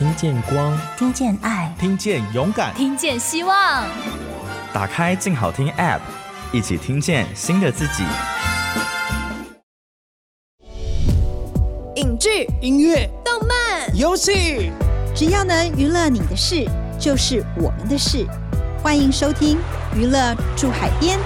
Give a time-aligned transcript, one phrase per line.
[0.00, 3.84] 听见光，听见爱，听见勇敢，听见希望。
[4.72, 6.00] 打开静好听 App，
[6.52, 8.02] 一起听见新的自己。
[11.96, 14.72] 影剧、音乐、动漫、游戏，
[15.14, 16.66] 只要能娱乐你的事，
[16.98, 18.26] 就是我们的事。
[18.82, 19.58] 欢迎收听
[19.94, 21.18] 《娱乐住海边》。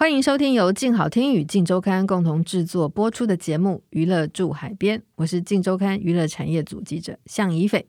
[0.00, 7.86] 欢迎收听由静好听与静周刊共同制作播出的节目《娱乐住海边》，我是静周刊娱乐产业组记者向怡斐，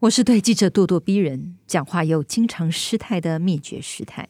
[0.00, 4.28] 我是对记者咄咄逼人、讲话又经常失态的灭绝师太。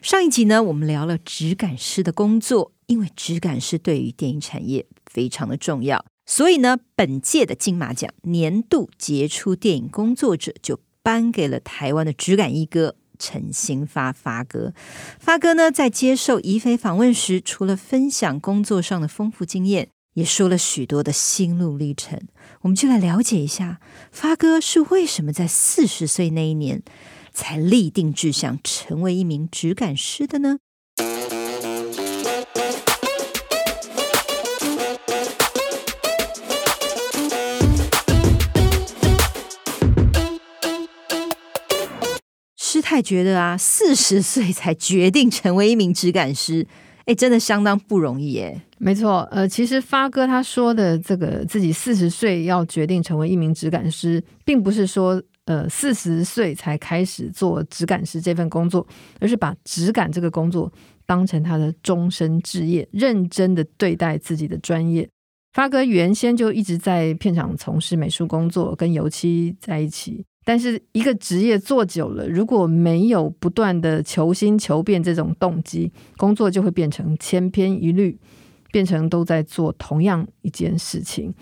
[0.00, 12.96] 上一集呢，我们聊了质感师的工作，因为质感师对于电影产业非常的重要，所以呢，本届的金马奖年度杰出电影工作者就颁给了台湾的质感一哥。
[13.18, 14.72] 陈新发发哥，
[15.18, 22.20] 发哥呢，在接受怡菲访问时，除了分享工作上的丰富经验，也说了许多的心路历程。
[22.62, 26.82] 我们就来了解一下，发哥是为什么在四十岁那一年
[27.32, 30.58] 才立定志向成为一名纸感师的呢？
[42.88, 46.66] 太觉得啊，四十岁才决定成为一名质感师，
[47.04, 48.58] 哎，真的相当不容易哎。
[48.78, 58.86] 没错，呃，其实发哥他说的这个自己四十岁要决定成为一名质感师，并不是说呃四十岁才开始做质感师这份工作，
[59.20, 60.72] 而是把质感这个工作
[61.04, 65.06] 当成他的终身志业，认真的对待自己的专业。
[65.52, 70.24] 发哥原先就一直在片场从事美术工作，跟油漆在一起。
[70.48, 78.18] 但是一个职业做久了，如果没有不断的求新求变这种动机，工作就会变成千篇一律，
[78.72, 81.34] 变成都在做同样一件事情，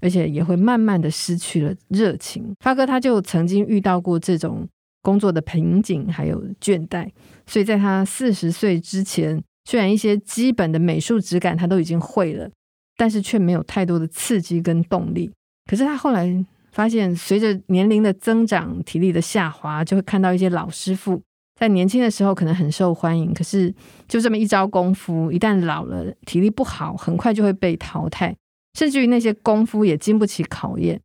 [0.00, 2.54] 而且也会慢慢的失去了热情。
[2.60, 4.68] 发哥他就曾经遇到过这种
[5.02, 7.10] 工作的瓶颈还有倦怠，
[7.48, 12.48] 所以在他四十岁之前，虽然一些基本的美术质感他都已经会了，
[12.96, 15.32] 但是却没有太多的刺激跟动力。
[15.68, 16.46] 可是他后来。
[16.72, 21.22] 发现随着年龄的增长，体力的下滑，就会看到一些老师傅
[21.60, 23.72] 在年轻的时候可能很受欢迎，可是
[24.08, 28.34] 就这么一招功夫，一旦老了，体力不好，很快就会被淘汰，
[28.76, 31.00] 甚至于那些功夫也经不起考验。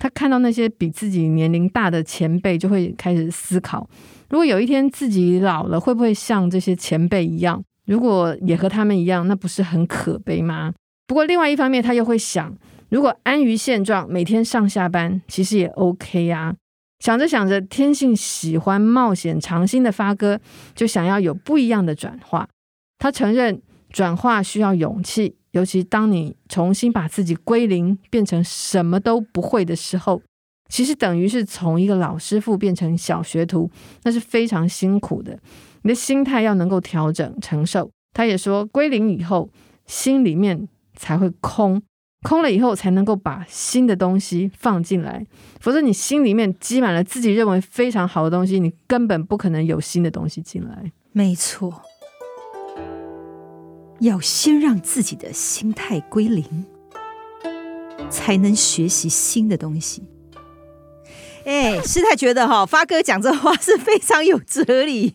[0.00, 3.90] 他看到那些比自己年龄大的前辈，就会开始思考：
[4.30, 7.60] 如果有一天自己老了，会不会像这些前辈一样？
[7.86, 10.72] 如果也和他们一样，那不是很可悲吗？
[11.08, 12.56] 不过另外一方面，他又会想。
[12.90, 16.54] 如果安于现状，每天上下班其实也 OK、啊。
[17.00, 20.40] 想着想着，天性喜欢冒险尝新的发哥
[20.74, 22.48] 就想要有不一样的转化。
[22.98, 30.20] 他承认转化需要勇气，尤其当你重新把自己归零，变成什么都不会的时候，
[30.68, 33.70] 其实等于是从一个老师傅变成小学徒，
[34.02, 35.38] 那是非常辛苦的。
[35.82, 37.88] 你的心态要能够调整承受。
[38.12, 39.48] 他也说，归零以后，
[39.86, 40.66] 心里面
[40.96, 41.80] 才会空。
[42.22, 45.24] 空了以后，才能够把新的东西放进来，
[45.60, 50.90] 否则你心里面积满了自己认为非常好的东西，你根本不可能有新的东西进来。
[51.12, 51.82] 没错，
[54.00, 56.66] 要先让自己的心态归零，
[58.10, 60.02] 才能学习新的东西。
[61.44, 65.14] 哎，师太觉得哈，发哥讲这话是非常有哲理。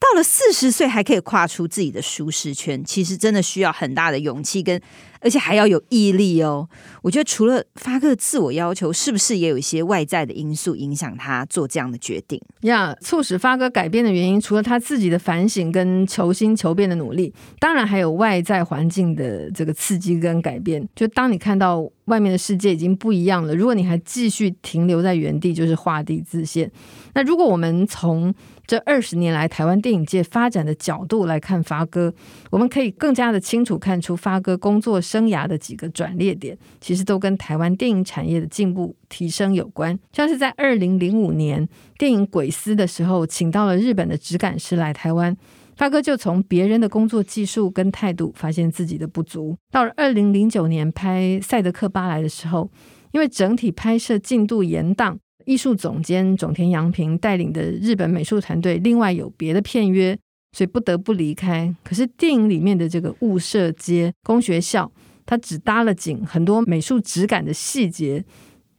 [0.00, 4.80] 到了四十岁还可以跨出自己的舒适圈，其实真的需要很大的勇气跟。
[5.20, 6.68] 而且还要有毅力哦。
[7.02, 12.40] 我觉得除了发哥的自我要求，是不是也有一些外在的因素影响他做这样的决定？
[12.62, 20.86] 呀，促使发哥改变的原因，除了他自己的反省跟求新求变的努力，当然还有外在环境的这个刺激跟改变。
[20.94, 26.70] 就当你看到外面的世界已经不一样了，如果你还继续停留在原地，就是画地自限。
[27.14, 28.34] 那如果我们从
[28.68, 32.12] 这二十年来台湾电影界发展的角度来看发哥，
[32.50, 39.98] 我们可以更加的清楚看出发哥工作生涯的几个转捩点，其实都跟台湾电影产业的进步提升有关。
[40.12, 41.66] 像是在二零零五年
[41.96, 45.34] 电影《鬼丝》的时候，请到了日本的质感师来台湾，
[45.74, 49.56] 发哥就从别人的工作技术跟态度发现自己的不足。
[49.70, 52.70] 到了二零零九年拍《赛德克巴莱》的时候，
[53.12, 55.16] 因为整体拍摄进度延宕。
[55.48, 60.14] 艺术总监种田洋平带领的日本美术团队，另外有别的片约，
[60.52, 61.74] 所以不得不离开。
[61.82, 64.92] 可是电影里面的这个雾社街工学校，
[65.24, 68.22] 他只搭了景，很多美术质感的细节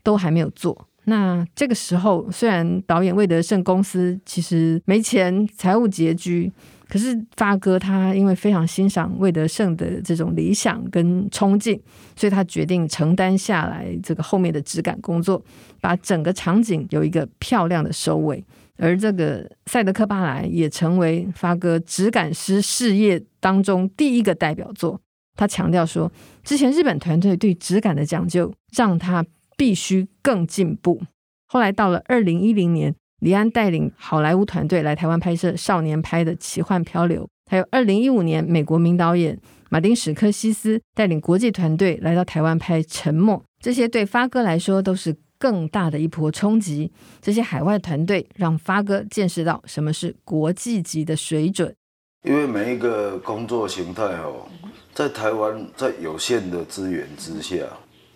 [0.04, 0.88] 都还没有做。
[1.06, 6.52] 那这个时候，虽然导演魏德圣公司其实没钱，财务拮据，
[6.90, 11.80] 可是发哥他因为非常欣赏魏德圣的这种理想跟冲劲，
[12.16, 15.40] 所以他决定承担下来这个后面的质感工作，
[15.80, 18.44] 把整个场景有一个漂亮的收尾。
[18.78, 25.00] 而这个赛德克巴莱也成为发哥质感师事业当中第一个代表作。
[25.36, 26.12] 他强调说，
[26.44, 29.24] 之前日本团队对质感的讲究，让他
[29.56, 31.02] 必须更进步。
[31.46, 32.96] 后来到了二零一零年。
[33.20, 39.38] 李安带领好莱坞团队来台湾拍摄少年派的《奇幻漂流》，还有二零一五年美国名导演
[39.70, 46.90] 马丁史科西斯带领国际团队来到台湾拍《沉默》，这些对发哥来说都是更大的一波冲击。
[47.22, 51.76] 这些海外团队让发哥见识到什么是国际级的水准。
[52.24, 54.46] 因为每一个工作形态哦，
[54.94, 57.66] 在台湾在有限的资源之下，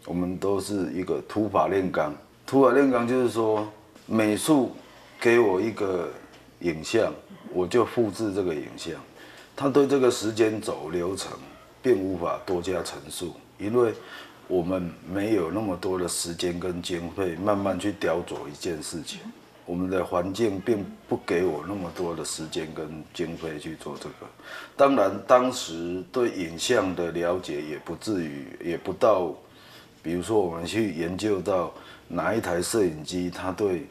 [0.05, 2.15] 我们都是一个土法炼钢。
[2.45, 3.67] 土法炼钢就是说
[4.05, 4.71] 美术。
[5.23, 6.11] 给我一个
[6.59, 7.13] 影像，
[7.53, 8.93] 我就复制这个影像。
[9.55, 11.31] 他对这个时间轴流程
[11.81, 13.93] 并无法多加陈述，因为
[14.49, 19.21] 我们没有那么多的时间跟经费慢慢去雕琢一件事情。
[19.65, 24.27] 我们的环境并不给我那么多的时间跟经费去做这个。
[24.75, 29.33] 当然，当时对影像的了解也不至于，也不到，
[30.01, 31.73] 比如说我们去研究到
[32.09, 33.87] 哪一台摄影机，它对。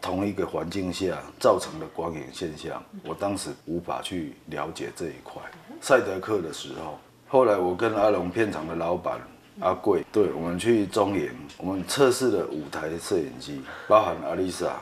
[0.00, 5.42] 同一个环境下造成的光影现象，我当时无法去了解这一块。
[5.80, 6.98] 赛德克的时候，
[7.28, 9.20] 后来我跟阿龙片场的老板
[9.60, 14.80] 阿贵，对，我们去中影，我们测试了五台摄影机，包含阿丽莎，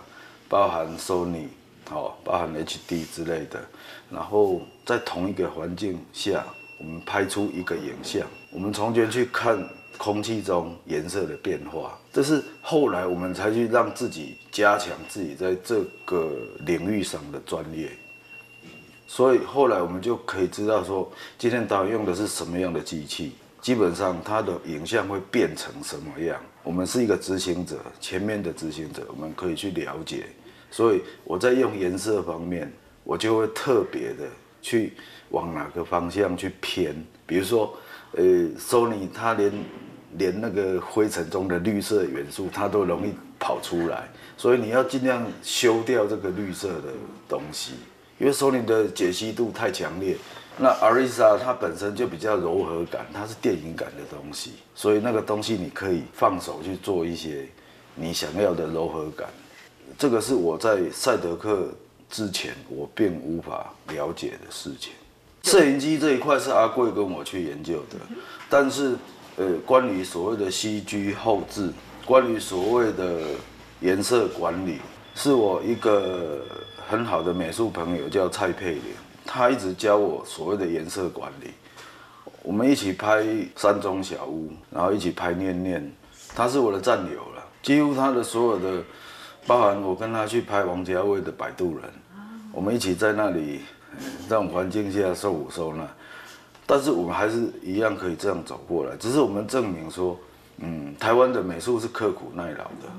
[0.48, 1.48] 包含索尼，
[1.90, 3.60] 哦，包含 HD 之类的，
[4.10, 6.44] 然后在同一个环境下，
[6.78, 9.58] 我们拍出一个影像，我们从前去看。
[9.96, 16.32] 空气中颜色的变化，这是后来我们才去让自己加强自己在这个
[16.66, 17.92] 领域上的专业。
[19.06, 26.36] 所以后来我们就可以知道说，今天导演用的是什么样的机器，基本上它的影像会变成什么样。
[26.64, 30.26] 我们是一个执行者，前面的执行者，我们可以去了解。
[30.72, 32.68] 所以我在用颜色方面，
[33.04, 34.28] 我就会特别的
[34.60, 34.94] 去
[35.30, 36.96] 往哪个方向去偏。
[37.24, 37.72] 比如说，
[38.16, 38.24] 呃
[38.58, 39.52] ，Sony 它连
[40.18, 46.92] 连那个灰尘中的绿色元素，它都容易跑出来，所以你要尽量修掉这个绿色的
[47.28, 47.72] 东西，
[48.18, 50.16] 因为索尼的解析度太强烈。
[50.58, 57.46] 那 Arista 它本身就比较柔和感，它是电影感的东西，所以那个东西你可以放手去做一些
[57.94, 59.28] 你想要的柔和感。
[59.96, 61.68] 这个是我在赛德克
[62.10, 64.92] 之前我并无法了解的事情。
[65.44, 67.96] 摄影机这一块是阿贵跟我去研究的，
[68.50, 68.96] 但是。
[69.38, 71.72] 呃，关于所谓的 CG 后置，
[72.04, 73.20] 关于所谓的
[73.80, 74.78] 颜色管理，
[75.14, 76.44] 是我一个
[76.88, 78.82] 很好的美术朋友叫蔡佩玲，
[79.24, 81.50] 他一直教我所谓的颜色管理。
[82.42, 83.22] 我们一起拍
[83.54, 85.80] 《山中小屋》，然后一起拍《念念》，
[86.34, 87.44] 他是我的战友了。
[87.62, 88.82] 几乎他的所有的，
[89.46, 91.84] 包含我跟他去拍王家卫的《摆渡人》，
[92.52, 93.60] 我们一起在那里
[94.28, 95.88] 这种环境下受苦受难。
[96.70, 100.14] 但是我们还是一样可以这样走过来，只是我们证明说，
[100.58, 102.92] 嗯，台湾的美术是刻苦耐劳的，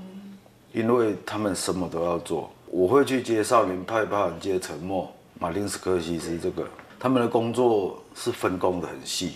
[0.73, 2.49] 因为他们什么都要做。
[2.65, 6.67] 我会去接少林派，包含接沉默、马丁斯科西斯这个，
[6.97, 9.33] 他们的工作是分工的很细，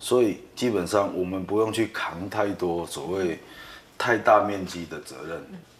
[0.00, 3.38] 所以基本上我们不用去扛太多所谓
[3.98, 5.38] 太大面积的责任。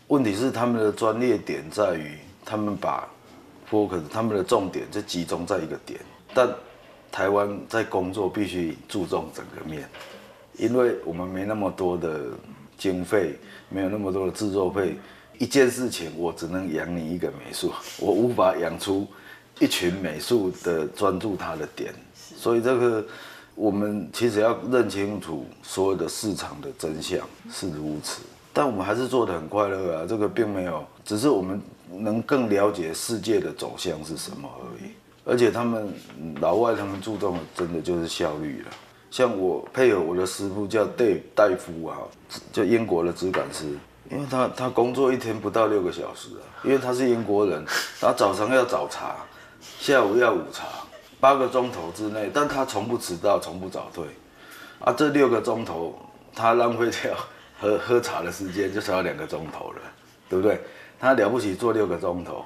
[0.08, 3.08] 问题是他们的专业点在于，他们把
[3.70, 5.98] focus 他们的重点就集中在一个点，
[6.34, 6.46] 但。
[7.10, 9.88] 台湾在工作必须注重整个面，
[10.58, 12.26] 因为我们没那么多的
[12.76, 14.96] 经费，没有那么多的制作费。
[15.38, 19.06] 一件事情我只能养你一个美术，我无法养出
[19.58, 21.94] 一群美术的专注他的点。
[22.14, 23.04] 所以这个
[23.54, 27.20] 我们其实要认清楚所有的市场的真相
[27.50, 28.22] 是如此，
[28.52, 30.06] 但我们还是做的很快乐啊。
[30.08, 31.60] 这个并没有，只是我们
[31.90, 34.90] 能更了解世界的走向是什么而已。
[35.28, 35.92] 而且他们
[36.40, 38.70] 老外他们注重的真的就是效率了。
[39.10, 41.98] 像我配合我的师傅叫戴戴夫啊，
[42.52, 43.64] 就英国的质感师，
[44.10, 47.64] 因为他他工作一天不到六个小时啊，因为他是英国人，
[48.00, 49.16] 他早上要早茶，
[49.80, 50.66] 下午要午茶，
[51.18, 54.04] 八个钟头之内，但他从不迟到，从不早退，
[54.80, 55.98] 啊，这六个钟头
[56.34, 57.16] 他浪费掉
[57.58, 59.80] 喝喝茶的时间就少两个钟头了，
[60.28, 60.60] 对不对？
[61.00, 62.44] 他了不起做六个钟头。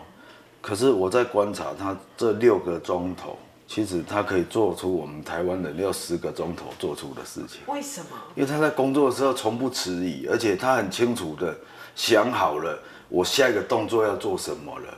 [0.60, 7.60] 可是我在观察他这六个钟头，其实他可以做出我们台湾人要十个钟头做出的事情。
[7.66, 8.08] 为什么？
[8.34, 11.56] 因为他在工作的时候从不迟疑，而且他很清楚的
[11.94, 14.94] 想好了我下一个动作要做什么了。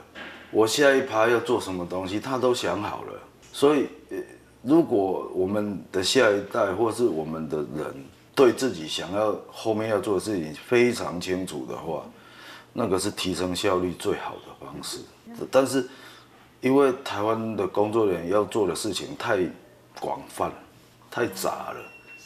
[0.51, 3.13] 我下一趴要做什么东西，他都想好了。
[3.51, 3.87] 所以，
[4.61, 8.05] 如果我们的下一代或是我们的人
[8.35, 12.03] 对自己想要后面要做的事情非常清楚的话，
[12.71, 14.99] 那个是提升效率最好的方式。
[15.51, 15.87] 但是，
[16.61, 19.39] 因为台湾的工作人员要做的事情太
[19.99, 20.51] 广泛、
[21.11, 21.77] 太杂了，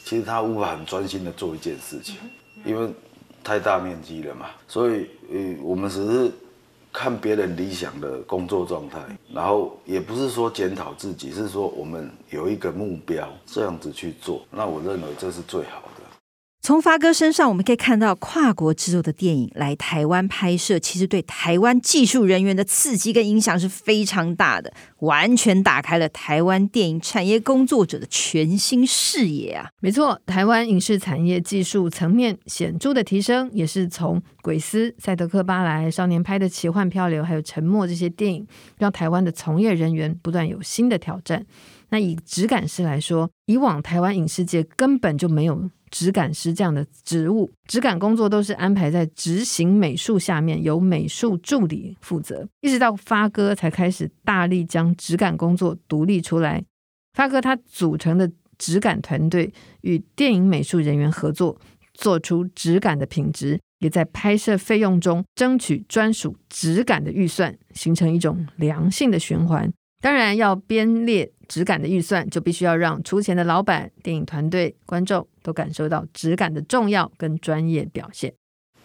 [0.04, 2.16] 其实他无法很专心的做一件事情，
[2.64, 2.88] 因为
[3.42, 4.46] 太大面积了嘛。
[4.66, 6.32] 所以，呃，我们只是
[6.92, 8.98] 看别人理想的工作状态，
[9.32, 14.42] 然后也不是说检讨自己，是说我们有一个目标，这样子去做。
[14.50, 15.97] 那我认为这是最好的。
[16.68, 29.70] 从发哥身上，我们可以看到跨国制作的电影来台湾拍摄，其实对台湾技术人员的刺激跟影响是非常大的，完全打开了台湾电影产业工作者的全新视野啊！
[29.80, 38.46] 没错，台湾影视产业技术层面显著的提升，也是从《鬼丝》《赛德克巴莱》《少年拍的奇幻漂流》还有《沉默》这些电影，
[38.76, 41.46] 让台湾的从业人员不断有新的挑战。
[41.90, 45.70] 那以质感师来说，以往台湾影视界根本就没有。
[45.90, 52.46] 质感师这样的职务，质感工作都是安排在执行美术下面，由美术助理负责。
[52.60, 56.62] 一直到发哥才开始大力将质感工作独立出来。
[57.14, 61.58] 发哥他组成的质感团队与电影美术人员合作，
[61.94, 69.72] 做出质感的品质，也在拍摄费用中争取专属质感的预算，形成一种良性的循环。
[70.00, 78.32] 当然，要编列质感的预算，就必须要让出钱的老板、电影团队、观众都感受到质感的重要跟专业表现。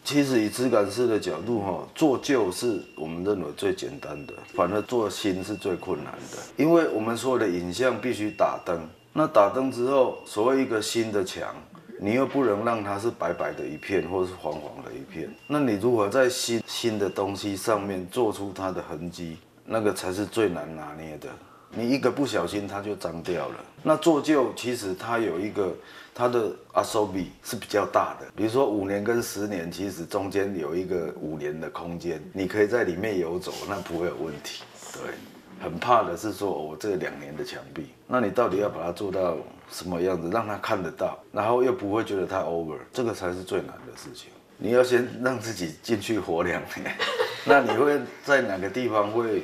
[0.03, 6.39] 其实以质感师的角度，哈，做旧是我们认为最简单的，反而做新是最困难的。
[6.57, 8.81] 因为我们所有的影像必须打灯，
[9.13, 11.55] 那打灯之后，所谓一个新的墙，
[12.01, 15.29] 你又不能让它是白白的一片，或是黄黄的一片。
[15.47, 19.37] 那你如何在新新的东西上面做出它的痕迹？
[19.65, 21.29] 那个才是最难拿捏的，
[21.71, 23.55] 你一个不小心它就脏掉了。
[23.81, 25.73] 那做旧其实它有一个
[26.13, 34.63] 它的阿苏比是比较大的，比如说五年跟十年，其实中间有一个五年的空间，你可以在里面游走，那不会有问题。
[34.93, 35.13] 对，
[35.61, 39.35] 很怕的是说我、哦、这两年的墙壁，那你到底要把它做到
[39.71, 44.29] 什么样子，让它看得到，然后又不会觉得它 over，这个才是最难的事情。
[44.57, 46.95] 你要先让自己进去活两年。
[47.45, 49.43] 那你会在哪个地方会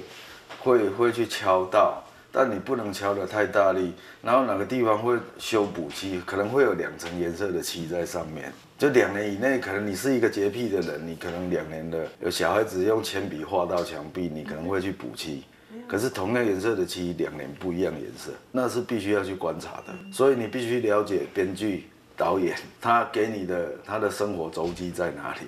[0.61, 2.03] 会会去敲到？
[2.31, 3.91] 但你不能敲得太大力。
[4.21, 8.53] 然后哪个地方会修补漆，可能会有两层颜色的漆在上面。
[8.77, 15.43] 就两年以内，可能你是一个洁癖的人，你可能两年的有小孩子用铅笔画到墙壁，你可能会去补漆。
[15.87, 19.93] 可是同样颜色的漆，两年不一样颜色，那是必须要去观察的。
[20.13, 25.47] 所以你必须了解编剧、导演他给你的他的生活周期在哪里。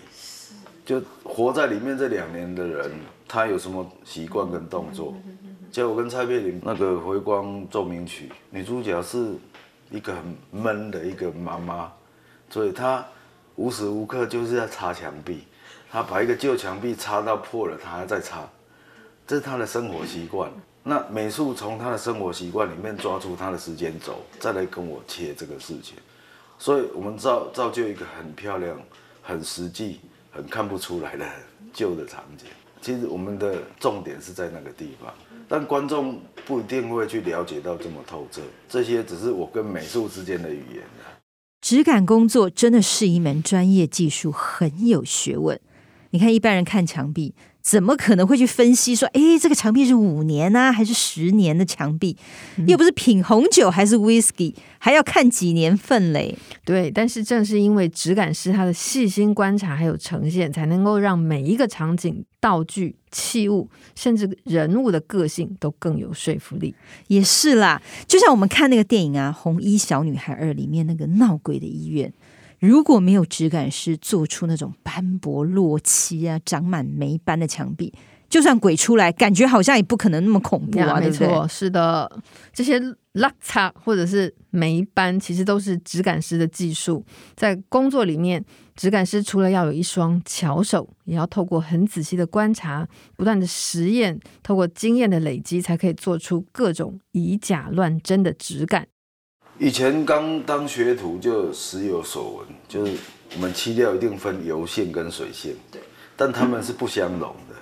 [0.84, 1.00] 就
[1.34, 2.92] 活在里面这两年的人，
[3.26, 5.16] 他有什么习惯跟动作？
[5.72, 9.36] 就我跟蔡佩玲那个《回光奏鸣曲》，女主角是
[9.90, 10.22] 一个很
[10.52, 11.90] 闷的一个妈妈，
[12.50, 13.06] 所以她
[13.56, 15.44] 无时无刻就是在擦墙壁，
[15.90, 18.42] 她把一个旧墙壁擦到破了，她还在擦，
[19.26, 20.52] 这是她的生活习惯。
[20.84, 25.96] 那美术从她的生活习惯里面抓出她的时间轴，再来跟我切这个事情，
[26.60, 28.78] 所以我们造造就一个很漂亮、
[29.22, 30.02] 很实际。
[30.32, 31.26] 很看不出来的
[31.72, 32.48] 旧的场景，
[32.82, 35.14] 其实我们的重点是在那个地方，
[35.48, 38.42] 但观众不一定会去了解到这么透彻。
[38.68, 40.84] 这些只是我跟美术之间的语言。
[41.62, 45.60] 质感工作真的是一门专业技术，很有学问。
[46.10, 47.36] 你看，一般人看墙壁。
[47.62, 52.18] 怎么可能会去分析说，哎，这个墙壁是五年呢，还是十年的墙壁？
[52.68, 56.36] 又不是品红酒还是 whisky，还要看几年份嘞？
[56.66, 66.74] 对，但是正是因为质感师他的细心观察还有呈现，才能够让每一个场景、道具、器物，甚至人物的个性都更有说服力。
[67.08, 72.12] 也是啦，就像我们看那个电影啊，《红衣小女孩二》里面那个闹鬼的医院。
[72.62, 77.92] 如果没有质感师做出那种斑驳落漆啊、长满霉斑的墙壁，
[78.30, 81.00] 就算鬼出来，感觉好像也不可能那么恐怖啊！
[81.00, 82.22] 没错，是的，
[82.54, 82.80] 这些
[83.14, 87.04] 落差或者是霉斑，其实都是质感师的技术。
[87.36, 92.88] 在工作里面，质感师除了要有一双巧手，也要透过很仔细的观察、
[93.18, 98.88] 不断的实验，透过经验的累积，才可以做出各种以假乱真的质感。
[99.62, 102.98] 以前刚当学徒就时有所闻，就是
[103.36, 105.80] 我们漆料一定分油性跟水性，对，
[106.18, 107.56] 但它们是不相容的。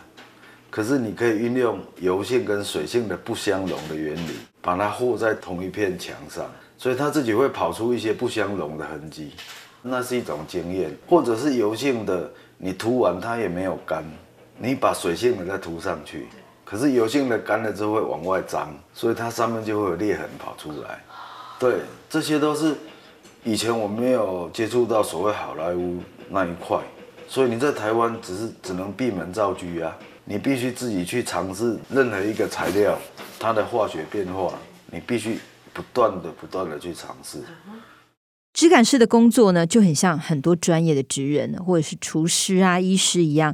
[0.69, 9.33] 可是你可以运用油性跟水性的不相容的原理，把它和在同一片墙上，所以它自己会跑出一些不相容的痕迹，
[9.81, 10.95] 那是一种经验。
[11.05, 14.09] 或者是油性的，你涂完它也没有干，
[14.57, 16.27] 你把水性的再涂上去。
[16.63, 21.03] 可是油性的干了之后会往外张，所以它上面就会有裂痕跑出来。
[21.59, 22.73] 对，这些都是
[23.43, 26.79] 以前我没有接触到所谓好莱坞那一块，
[27.27, 32.97] 所以你在台湾只是只能闭门造车啊，你必须自己去尝试任何一个材料，
[33.37, 34.53] 它的化学变化，
[34.89, 35.37] 你必须
[35.73, 37.39] 不断的不断的去尝试。
[38.53, 43.53] 质感师的工作呢，就很像很多专业的职人或者是厨师啊、医师一样，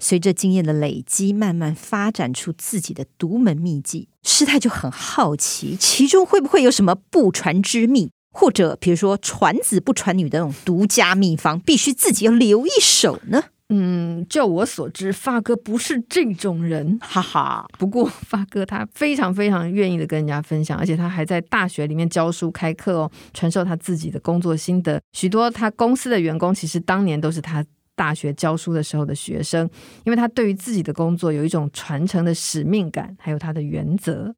[0.00, 4.08] 随着经验的累积，慢慢发展出自己的独门秘技。
[4.22, 13.44] 师太就很好奇，其中会不会有什么不传之秘，或者比如说传子不传女的那种独家秘方，必须自己要留一手呢？
[13.72, 17.64] 嗯，就我所知，发哥不是这种人，哈哈。
[17.78, 25.00] 不过发哥他非常非常愿意的跟人家分享，而且他还在大学里面教书开课哦，传授他自己的工作心得。
[25.12, 27.64] 许多他公司的员工其实当年都是他
[28.00, 29.68] 大学教书的时候的学生，
[30.04, 34.34] 因为他对于自己的工作有一种传承的使命感，还有他的原则。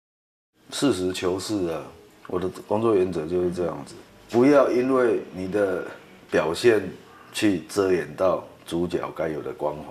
[0.73, 1.85] 实事求是啊，
[2.27, 3.95] 我的工作原则就是这样子，
[4.31, 5.87] 不要因为你的
[6.29, 6.83] 表现
[7.33, 8.43] 去遮掩到。
[8.65, 9.87] 主角该有的光环，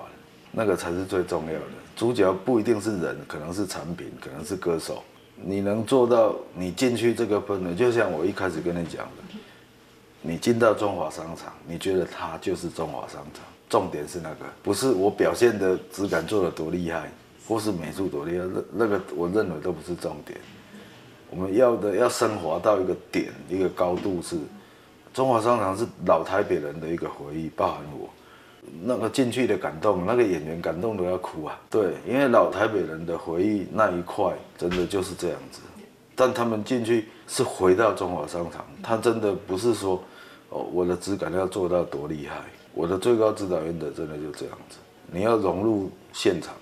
[0.50, 1.66] 那个才是最重要的。
[1.94, 5.04] 主角不一定是人，可能是产品，可能是歌手。
[5.36, 9.38] 你能做到，你进去这个氛围，就像我一开始跟你讲的，
[10.22, 13.44] 你进到中华商场，你觉得它就是中华商场。
[13.72, 17.10] 重点是那个，不是我表现的质感做的多厉害，
[17.48, 20.38] 或是美术多厉害，那那个我认为都不是重点。
[21.30, 24.38] 我们要的要升华到一个点，一个高度是，
[25.14, 28.10] 中华商场是老台北人的一个回忆，包含我。
[28.84, 31.60] 那个进去的感动，那个演员感动都要哭啊！
[31.70, 35.62] 对，因为老台北人的回忆那一块，真的就是这样子。
[36.16, 40.04] 但他们进去是回到中华商场，他真的不是说，
[40.50, 42.36] 哦，我的质感要做到多厉害，
[42.74, 44.78] 我的最高指导原则真的就这样子，
[45.12, 46.54] 你要融入现场。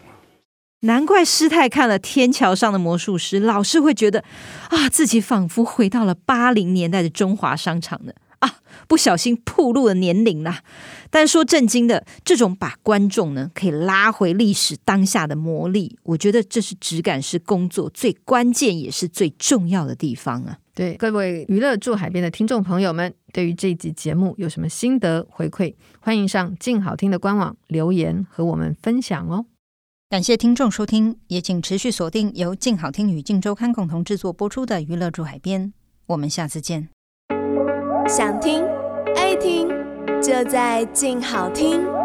[0.82, 4.24] 难怪师太看了《天桥上的魔术师》，老是会觉得
[4.70, 8.14] 啊，自己仿佛回到了八零年代的中华商场呢。
[8.40, 10.64] 啊，不小心暴露了年龄啦！
[11.10, 20.60] 但说震惊的，这种把观众呢可以拉回历史当下的魔力，我觉得这是质感是工作最关键也是最重要的地方啊！
[20.74, 29.46] 对各位娱乐住海边的听众朋友们，对于这集节目有什么心得回馈，欢迎上静好听的官网留言和我们分享哦！
[30.10, 35.66] 感谢听众收听，也请持续锁定由静好听与静周刊共同制作播出的《娱乐住海边》，
[36.08, 36.90] 我们下次见。
[38.10, 38.66] 想听
[39.16, 39.70] 爱听，
[40.20, 41.99] 就在静好听。